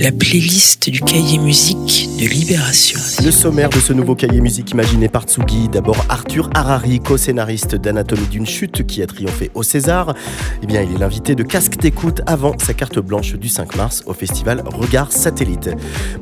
la 0.00 0.10
playlist 0.12 0.88
du 0.88 1.02
cahier 1.02 1.36
musique 1.36 2.08
de 2.18 2.24
Libération. 2.24 2.98
Le 3.22 3.30
sommaire 3.30 3.68
de 3.68 3.78
ce 3.78 3.92
nouveau 3.92 4.14
cahier 4.14 4.40
musique 4.40 4.70
imaginé 4.70 5.10
par 5.10 5.24
Tsugi, 5.24 5.68
d'abord 5.68 6.06
Arthur 6.08 6.48
Harari, 6.54 7.00
co-scénariste 7.00 7.74
d'Anatomie 7.74 8.26
d'une 8.28 8.46
chute 8.46 8.86
qui 8.86 9.02
a 9.02 9.06
triomphé 9.06 9.50
au 9.54 9.62
César. 9.62 10.14
Eh 10.62 10.66
bien, 10.66 10.80
il 10.80 10.94
est 10.94 10.98
l'invité 10.98 11.34
de 11.34 11.42
Casque 11.42 11.76
d'écoute 11.76 12.22
avant 12.26 12.54
sa 12.58 12.72
carte 12.72 12.98
blanche 12.98 13.34
du 13.34 13.50
5 13.50 13.76
mars 13.76 14.02
au 14.06 14.14
festival 14.14 14.64
Regard 14.64 15.12
Satellite. 15.12 15.68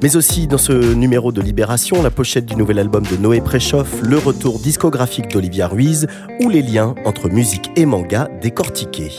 Mais 0.03 0.17
aussi 0.17 0.49
dans 0.49 0.59
ce 0.59 0.73
numéro 0.95 1.31
de 1.31 1.41
Libération, 1.41 2.03
la 2.03 2.11
pochette 2.11 2.47
du 2.47 2.57
nouvel 2.57 2.81
album 2.81 3.05
de 3.09 3.17
Noé 3.17 3.41
Préchoff, 3.41 4.03
le 4.03 4.19
retour 4.19 4.59
discographique 4.59 5.29
d'Olivia 5.29 5.69
Ruiz 5.69 6.09
ou 6.43 6.49
les 6.49 6.63
liens 6.63 6.97
entre 7.05 7.29
musique 7.29 7.71
et 7.77 7.87
manga 7.87 8.29
décortiqués. 8.43 9.13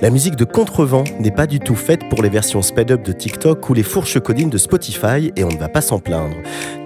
La 0.00 0.10
musique 0.10 0.36
de 0.36 0.44
Contrevent 0.44 1.02
n'est 1.18 1.32
pas 1.32 1.48
du 1.48 1.58
tout 1.58 1.74
faite 1.74 2.08
pour 2.08 2.22
les 2.22 2.28
versions 2.28 2.62
sped-up 2.62 3.02
de 3.02 3.10
TikTok 3.10 3.68
ou 3.68 3.74
les 3.74 3.82
fourches 3.82 4.20
codines 4.20 4.48
de 4.48 4.56
Spotify 4.56 5.32
et 5.34 5.42
on 5.42 5.48
ne 5.48 5.58
va 5.58 5.68
pas 5.68 5.80
s'en 5.80 5.98
plaindre. 5.98 6.36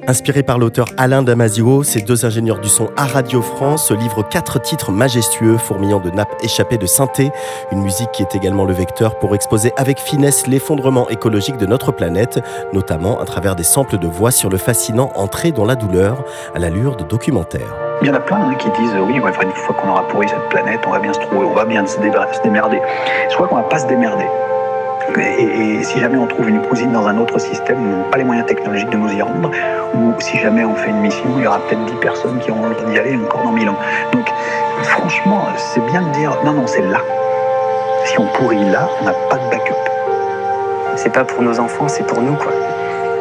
Inspiré 0.09 0.42
par 0.42 0.59
l'auteur 0.59 0.87
Alain 0.97 1.23
Damasio, 1.23 1.84
ces 1.84 2.01
deux 2.01 2.27
ingénieurs 2.27 2.59
du 2.59 2.69
son 2.69 2.91
à 2.97 3.06
Radio 3.06 3.41
France 3.41 3.93
livrent 3.93 4.29
quatre 4.29 4.60
titres 4.60 4.91
majestueux 4.91 5.56
fourmillant 5.59 6.01
de 6.01 6.10
nappes 6.10 6.34
échappées 6.43 6.77
de 6.77 6.87
synthé, 6.87 7.30
une 7.70 7.83
musique 7.83 8.10
qui 8.10 8.23
est 8.23 8.34
également 8.34 8.65
le 8.65 8.73
vecteur 8.73 9.20
pour 9.20 9.33
exposer 9.37 9.73
avec 9.77 10.01
finesse 10.01 10.48
l'effondrement 10.48 11.09
écologique 11.09 11.57
de 11.57 11.66
notre 11.66 11.93
planète, 11.93 12.41
notamment 12.73 13.20
à 13.20 13.24
travers 13.24 13.55
des 13.55 13.62
samples 13.62 13.98
de 13.98 14.09
voix 14.09 14.33
sur 14.33 14.51
le 14.51 14.59
fascinant 14.59 15.12
Entrée 15.15 15.52
dans 15.52 15.65
la 15.65 15.77
douleur, 15.77 16.24
à 16.52 16.59
l'allure 16.59 16.96
de 16.96 17.05
documentaire. 17.05 17.73
Il 18.01 18.09
y 18.09 18.10
en 18.10 18.15
a 18.15 18.21
plein 18.21 18.41
hein, 18.41 18.55
qui 18.55 18.69
disent 18.71 18.96
oui, 19.07 19.15
une 19.15 19.52
fois 19.52 19.74
qu'on 19.77 19.88
aura 19.88 20.09
pourri 20.09 20.29
cette 20.29 20.48
planète, 20.48 20.80
on 20.84 20.91
va 20.91 20.98
bien 20.98 21.12
se 21.12 21.21
trouver, 21.21 21.46
on 21.46 21.55
va 21.55 21.65
bien 21.65 21.87
se, 21.87 22.01
démerder. 22.43 22.80
Je 23.30 23.34
crois 23.34 23.46
qu'on 23.46 23.57
va 23.57 23.62
pas 23.62 23.79
se 23.79 23.87
démerder. 23.87 24.24
Et, 25.19 25.83
si 25.83 25.98
jamais 25.98 26.16
on 26.16 26.27
trouve 26.27 26.48
une 26.48 26.62
cousine 26.62 26.93
dans 26.93 27.07
un 27.07 27.19
autre 27.19 27.39
système, 27.39 27.79
on 27.79 27.98
n'a 27.98 28.05
pas 28.05 28.19
les 28.19 28.25
moyens 28.25 28.47
technologiques 28.47 28.91
de 28.91 28.97
nous 28.97 29.12
y 29.12 29.21
rendre, 29.21 29.51
ou 29.95 30.13
si 30.21 30.38
jamais 30.38 30.65
on 30.65 30.74
fait 30.74 30.91
une 30.91 31.01
mission, 31.01 31.24
il 31.37 31.45
y 31.45 31.46
aura 31.46 31.59
peut-être 31.60 31.85
10 31.85 31.95
personnes 31.96 32.38
qui 32.38 32.51
auront 32.51 32.66
envie 32.66 32.93
d'y 32.93 32.99
aller 32.99 33.16
encore 33.16 33.43
dans 33.43 33.52
1000 33.52 33.68
ans. 33.68 33.77
Donc 34.13 34.30
franchement, 34.83 35.45
c'est 35.57 35.85
bien 35.87 36.02
de 36.02 36.10
dire 36.13 36.37
non, 36.45 36.52
non, 36.52 36.66
c'est 36.66 36.83
là. 36.83 37.01
Si 38.05 38.18
on 38.18 38.27
pourrit 38.35 38.65
là, 38.71 38.88
on 39.01 39.05
n'a 39.05 39.13
pas 39.29 39.37
de 39.37 39.51
backup. 39.51 39.74
C'est 40.96 41.13
pas 41.13 41.24
pour 41.24 41.43
nos 41.43 41.59
enfants, 41.60 41.88
c'est 41.88 42.07
pour 42.07 42.21
nous, 42.21 42.35
quoi. 42.35 42.52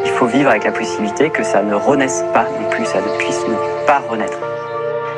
Il 0.03 0.11
faut 0.11 0.25
vivre 0.25 0.49
avec 0.49 0.63
la 0.63 0.71
possibilité 0.71 1.29
que 1.29 1.43
ça 1.43 1.61
ne 1.61 1.73
renaisse 1.73 2.23
pas 2.33 2.43
non 2.43 2.69
plus, 2.69 2.85
ça 2.85 2.99
ne 2.99 3.17
puisse 3.17 3.43
ne 3.47 3.85
pas 3.85 4.01
renaître. 4.09 4.37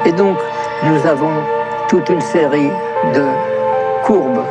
Et 0.05 0.11
donc, 0.11 0.37
nous 0.83 1.07
avons 1.07 1.31
toute 1.87 2.09
une 2.09 2.21
série 2.21 2.71
de 3.13 3.25
courbes 4.03 4.43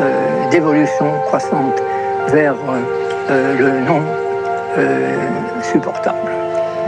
euh, 0.00 0.50
d'évolution 0.50 1.06
croissante 1.24 1.82
vers 2.28 2.54
euh, 3.30 3.58
le 3.58 3.80
non 3.80 4.02
euh, 4.76 5.14
supportable. 5.62 6.30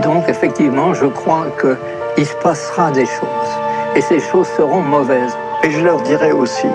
Donc, 0.02 0.28
effectivement, 0.28 0.92
je 0.92 1.06
crois 1.06 1.46
qu'il 1.60 2.26
se 2.26 2.34
passera 2.36 2.90
des 2.90 3.06
choses. 3.06 3.50
Et 3.96 4.02
ces 4.02 4.20
choses 4.20 4.46
seront 4.56 4.82
mauvaises. 4.82 5.36
Et 5.64 5.70
je 5.70 5.80
leur 5.80 6.02
dirais 6.02 6.32
aussi, 6.32 6.68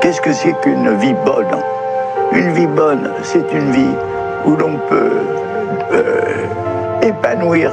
qu'est-ce 0.00 0.20
que 0.20 0.32
c'est 0.32 0.52
qu'une 0.60 0.96
vie 0.96 1.14
bonne? 1.24 1.56
Une 2.32 2.52
vie 2.52 2.68
bonne, 2.68 3.10
c'est 3.22 3.52
une 3.52 3.72
vie 3.72 3.96
où 4.46 4.56
l'on 4.56 4.78
peut 4.88 5.20
épanouir 7.02 7.72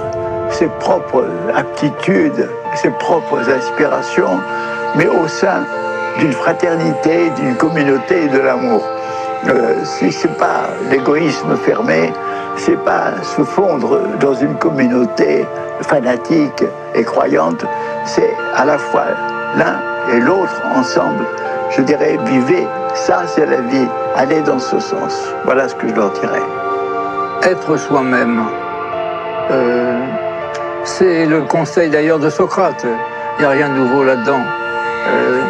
ses 0.49 0.67
propres 0.79 1.25
aptitudes, 1.55 2.49
ses 2.75 2.89
propres 2.91 3.49
aspirations, 3.49 4.39
mais 4.95 5.07
au 5.07 5.27
sein 5.27 5.63
d'une 6.19 6.33
fraternité, 6.33 7.29
d'une 7.31 7.55
communauté 7.55 8.25
et 8.25 8.27
de 8.27 8.39
l'amour. 8.39 8.83
Euh, 9.47 9.75
c'est 9.83 10.37
pas 10.37 10.69
l'égoïsme 10.89 11.55
fermé, 11.55 12.13
c'est 12.57 12.83
pas 12.83 13.11
se 13.23 13.43
fondre 13.43 13.99
dans 14.19 14.35
une 14.35 14.55
communauté 14.55 15.45
fanatique 15.81 16.63
et 16.93 17.03
croyante, 17.03 17.65
c'est 18.05 18.35
à 18.55 18.65
la 18.65 18.77
fois 18.77 19.05
l'un 19.57 19.79
et 20.13 20.19
l'autre 20.19 20.61
ensemble. 20.75 21.25
Je 21.71 21.81
dirais, 21.81 22.19
vivez, 22.25 22.67
ça 22.93 23.23
c'est 23.25 23.45
la 23.45 23.61
vie, 23.61 23.87
allez 24.15 24.41
dans 24.41 24.59
ce 24.59 24.79
sens. 24.79 25.33
Voilà 25.45 25.67
ce 25.67 25.75
que 25.75 25.87
je 25.87 25.95
leur 25.95 26.11
dirais. 26.11 26.43
Être 27.43 27.77
soi-même. 27.77 28.43
Euh, 29.49 29.99
c'est 30.83 31.25
le 31.25 31.41
conseil 31.41 31.89
d'ailleurs 31.89 32.19
de 32.19 32.29
Socrate. 32.29 32.85
Il 32.85 33.41
n'y 33.41 33.45
a 33.45 33.49
rien 33.49 33.69
de 33.69 33.73
nouveau 33.73 34.03
là-dedans. 34.03 34.41
Euh, 35.07 35.41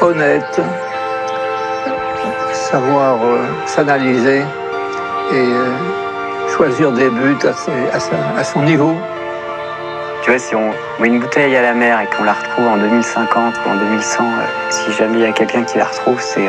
honnête, 0.00 0.60
savoir 2.52 3.16
euh, 3.24 3.38
s'analyser 3.66 4.40
et 4.40 5.34
euh, 5.34 5.74
choisir 6.54 6.92
des 6.92 7.08
buts 7.08 7.36
à, 7.92 8.44
son 8.44 8.62
niveau. 8.62 8.94
Tu 10.22 10.30
vois, 10.30 10.38
si 10.38 10.54
on 10.54 10.70
met 11.00 11.08
une 11.08 11.20
bouteille 11.20 11.56
à 11.56 11.62
la 11.62 11.74
mer 11.74 12.00
et 12.00 12.06
qu'on 12.16 12.24
la 12.24 12.32
retrouve 12.32 12.66
en 12.66 12.76
2050 12.76 13.54
ou 13.64 13.70
en 13.70 13.74
2100, 13.76 14.24
si 14.70 14.92
jamais 14.92 15.18
il 15.18 15.22
y 15.22 15.26
a 15.26 15.32
quelqu'un 15.32 15.62
qui 15.64 15.78
la 15.78 15.84
retrouve, 15.84 16.20
c'est 16.20 16.48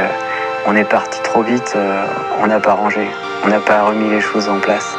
on 0.66 0.76
est 0.76 0.84
parti 0.84 1.22
trop 1.22 1.44
vite, 1.44 1.78
on 2.42 2.48
n'a 2.48 2.60
pas 2.60 2.74
rangé, 2.74 3.08
on 3.46 3.48
n'a 3.50 3.60
pas 3.60 3.84
remis 3.84 4.10
les 4.10 4.22
choses 4.22 4.50
en 4.50 4.60
place. 4.60 4.98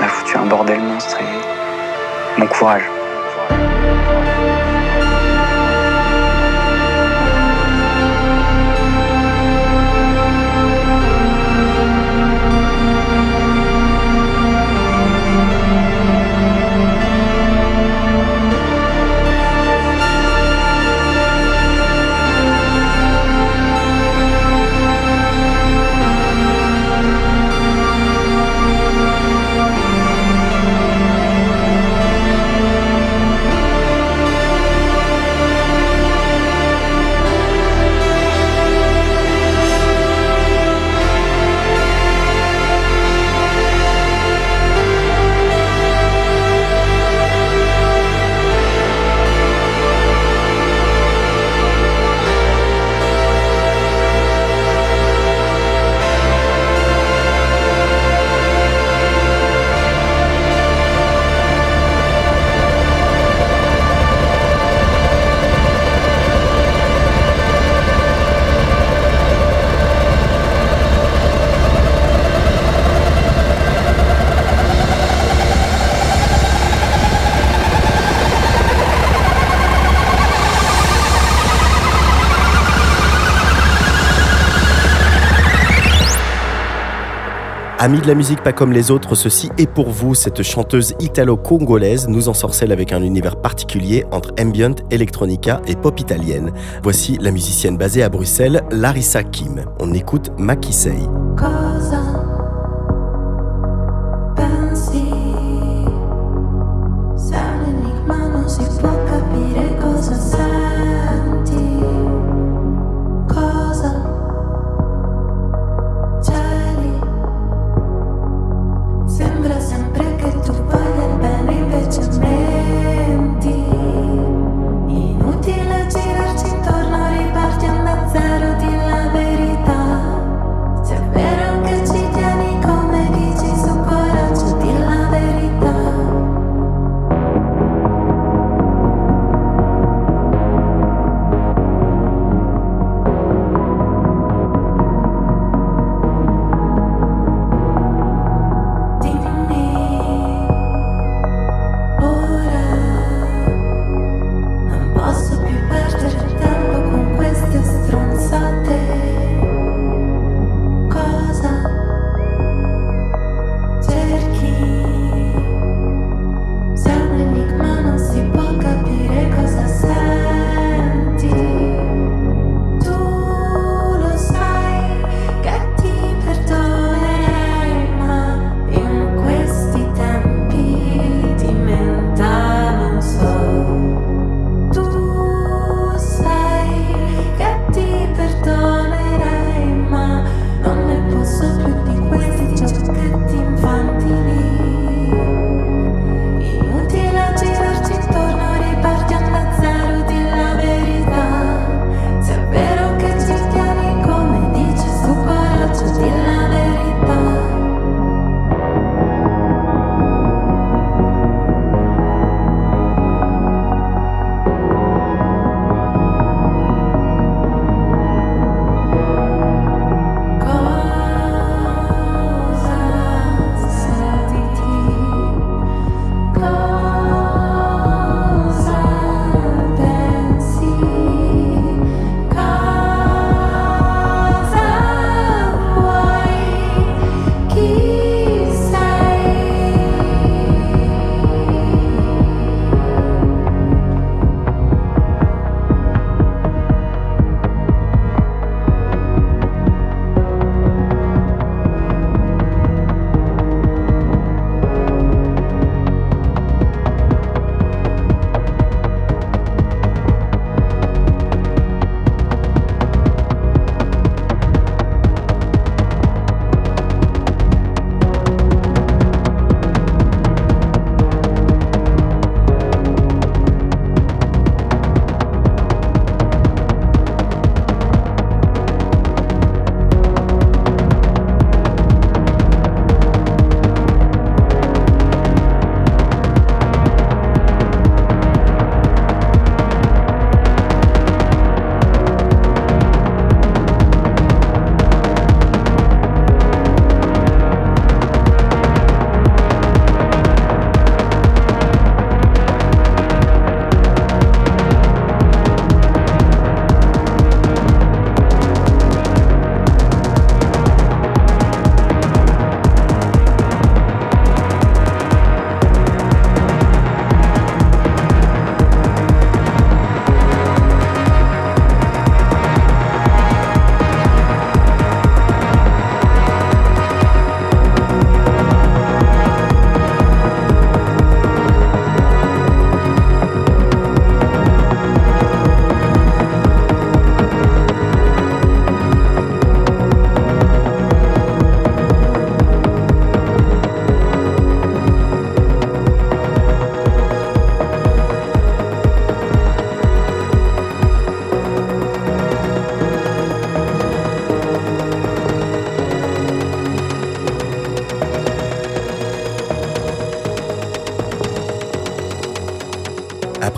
On 0.00 0.04
a 0.04 0.08
foutu 0.08 0.36
un 0.36 0.46
bordel 0.46 0.80
monstre 0.80 1.18
et 1.20 2.40
mon 2.40 2.46
courage. 2.46 2.84
Amis 87.84 88.00
de 88.00 88.06
la 88.06 88.14
musique 88.14 88.42
pas 88.42 88.54
comme 88.54 88.72
les 88.72 88.90
autres, 88.90 89.14
ceci 89.14 89.50
est 89.58 89.66
pour 89.66 89.90
vous. 89.90 90.14
Cette 90.14 90.42
chanteuse 90.42 90.94
italo-congolaise 91.00 92.08
nous 92.08 92.30
ensorcelle 92.30 92.72
avec 92.72 92.94
un 92.94 93.02
univers 93.02 93.36
particulier 93.36 94.06
entre 94.10 94.32
ambient, 94.40 94.76
electronica 94.90 95.60
et 95.66 95.76
pop 95.76 96.00
italienne. 96.00 96.54
Voici 96.82 97.18
la 97.20 97.30
musicienne 97.30 97.76
basée 97.76 98.02
à 98.02 98.08
Bruxelles, 98.08 98.62
Larissa 98.70 99.22
Kim. 99.22 99.66
On 99.80 99.92
écoute 99.92 100.30
Makisei. 100.38 100.96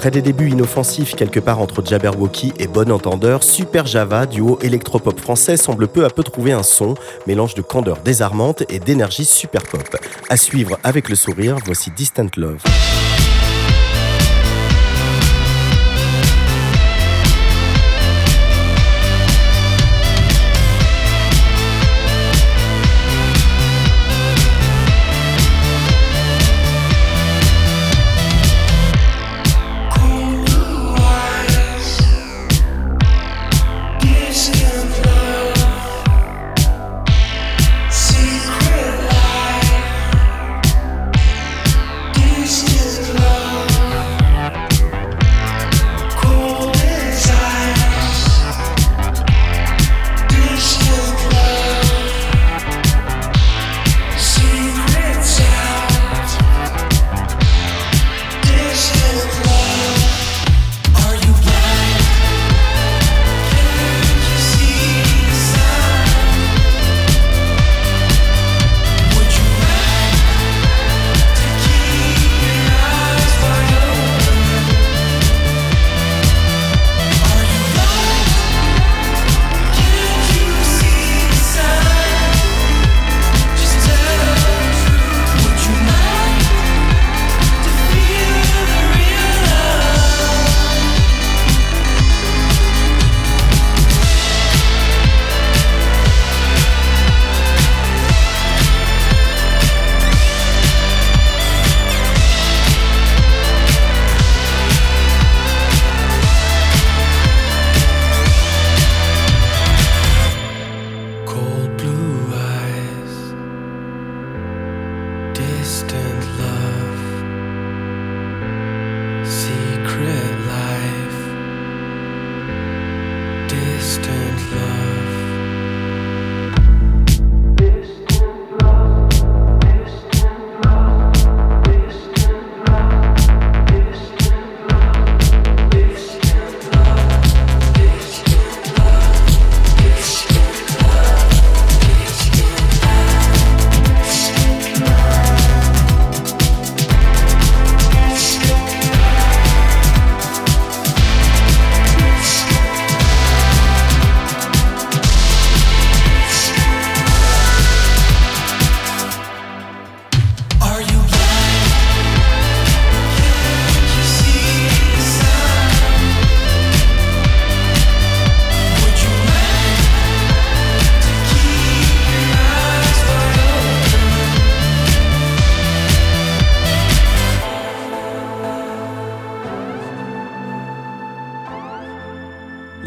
Après 0.07 0.23
des 0.23 0.33
débuts 0.33 0.51
inoffensifs 0.51 1.17
quelque 1.17 1.41
part 1.41 1.61
entre 1.61 1.85
Jabberwocky 1.85 2.53
et 2.61 2.69
Bon 2.69 2.93
Entendeur, 2.93 3.43
Super 3.43 3.87
Java, 3.87 4.27
duo 4.27 4.57
électropop 4.63 5.19
français, 5.19 5.57
semble 5.57 5.89
peu 5.89 6.05
à 6.05 6.11
peu 6.11 6.23
trouver 6.23 6.53
un 6.53 6.63
son, 6.63 6.95
mélange 7.27 7.55
de 7.55 7.63
candeur 7.63 7.97
désarmante 8.05 8.63
et 8.69 8.79
d'énergie 8.79 9.25
super 9.25 9.65
pop. 9.65 9.97
À 10.29 10.37
suivre 10.37 10.79
avec 10.85 11.09
le 11.09 11.17
sourire, 11.17 11.57
voici 11.65 11.91
Distant 11.91 12.29
Love. 12.37 12.63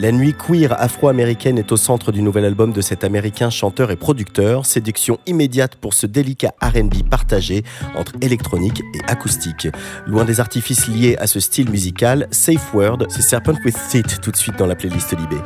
La 0.09 0.15
nuit 0.15 0.33
queer 0.33 0.73
afro-américaine 0.81 1.59
est 1.59 1.71
au 1.71 1.77
centre 1.77 2.11
du 2.11 2.23
nouvel 2.23 2.43
album 2.43 2.73
de 2.73 2.81
cet 2.81 3.03
américain 3.03 3.51
chanteur 3.51 3.91
et 3.91 3.95
producteur. 3.95 4.65
Séduction 4.65 5.19
immédiate 5.27 5.75
pour 5.75 5.93
ce 5.93 6.07
délicat 6.07 6.51
RB 6.63 7.07
partagé 7.07 7.63
entre 7.95 8.13
électronique 8.19 8.81
et 8.95 9.01
acoustique. 9.07 9.67
Loin 10.07 10.25
des 10.25 10.39
artifices 10.39 10.87
liés 10.87 11.15
à 11.19 11.27
ce 11.27 11.39
style 11.39 11.69
musical, 11.69 12.27
Safe 12.31 12.73
Word, 12.73 13.05
c'est 13.09 13.21
Serpent 13.21 13.53
with 13.63 13.77
Teeth 13.91 14.19
tout 14.19 14.31
de 14.31 14.37
suite 14.37 14.55
dans 14.57 14.65
la 14.65 14.75
playlist 14.75 15.15
Libé. 15.15 15.37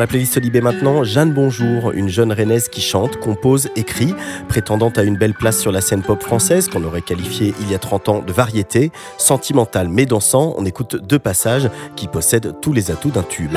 la 0.00 0.06
playlist 0.06 0.40
Libé 0.40 0.62
maintenant, 0.62 1.04
Jeanne 1.04 1.30
Bonjour, 1.34 1.92
une 1.92 2.08
jeune 2.08 2.32
rennaise 2.32 2.70
qui 2.70 2.80
chante, 2.80 3.18
compose, 3.18 3.68
écrit, 3.76 4.14
prétendant 4.48 4.88
à 4.96 5.02
une 5.02 5.18
belle 5.18 5.34
place 5.34 5.58
sur 5.58 5.72
la 5.72 5.82
scène 5.82 6.00
pop 6.00 6.22
française 6.22 6.68
qu'on 6.68 6.84
aurait 6.84 7.02
qualifiée 7.02 7.52
il 7.60 7.70
y 7.70 7.74
a 7.74 7.78
30 7.78 8.08
ans 8.08 8.22
de 8.26 8.32
variété, 8.32 8.92
sentimentale 9.18 9.90
mais 9.90 10.06
dansant, 10.06 10.54
on 10.56 10.64
écoute 10.64 10.96
deux 10.96 11.18
passages 11.18 11.68
qui 11.96 12.08
possèdent 12.08 12.54
tous 12.62 12.72
les 12.72 12.90
atouts 12.90 13.10
d'un 13.10 13.22
tube. 13.22 13.52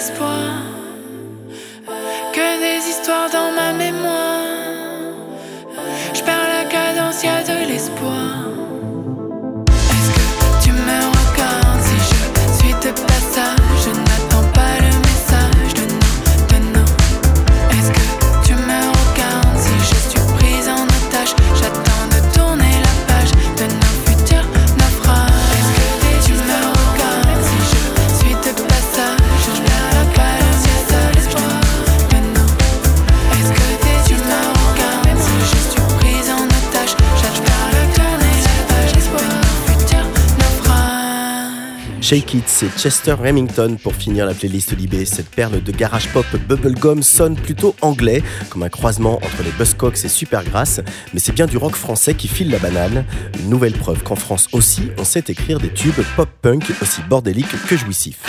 espoir. 0.00 0.79
Shake 42.10 42.34
It, 42.34 42.48
c'est 42.48 42.76
Chester 42.76 43.12
Remington 43.12 43.76
pour 43.80 43.94
finir 43.94 44.26
la 44.26 44.34
playlist 44.34 44.76
Libé. 44.76 45.04
Cette 45.04 45.28
perle 45.28 45.62
de 45.62 45.70
garage 45.70 46.08
pop 46.08 46.26
bubblegum 46.48 47.04
sonne 47.04 47.36
plutôt 47.36 47.76
anglais, 47.82 48.24
comme 48.48 48.64
un 48.64 48.68
croisement 48.68 49.18
entre 49.18 49.44
les 49.44 49.52
Buzzcocks 49.52 50.04
et 50.04 50.08
Supergrass, 50.08 50.80
mais 51.14 51.20
c'est 51.20 51.30
bien 51.30 51.46
du 51.46 51.56
rock 51.56 51.76
français 51.76 52.14
qui 52.14 52.26
file 52.26 52.50
la 52.50 52.58
banane. 52.58 53.04
Une 53.38 53.48
nouvelle 53.48 53.74
preuve 53.74 54.02
qu'en 54.02 54.16
France 54.16 54.48
aussi, 54.50 54.90
on 54.98 55.04
sait 55.04 55.22
écrire 55.28 55.60
des 55.60 55.72
tubes 55.72 56.02
pop-punk 56.16 56.64
aussi 56.82 57.00
bordéliques 57.08 57.46
que 57.68 57.76
jouissifs. 57.76 58.26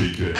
secret. 0.00 0.39